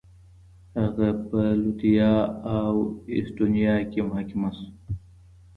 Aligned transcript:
هغه 0.79 1.07
په 1.27 1.39
لتويا 1.61 2.15
او 2.59 2.73
اېسټونيا 3.15 3.75
کې 3.91 3.99
محاکمه 4.07 4.49
شو. 4.55 4.67